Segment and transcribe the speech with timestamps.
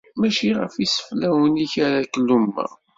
[0.19, 2.71] Mačči ɣef iseflawen-ik ara k-lummeɣ.